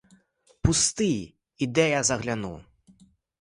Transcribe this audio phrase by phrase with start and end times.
[0.61, 2.63] Пусти, іде я загляну!